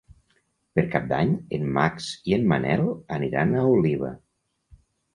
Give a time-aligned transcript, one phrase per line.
[0.79, 2.85] Per Cap d'Any en Max i en Manel
[3.21, 4.15] aniran a Oliva.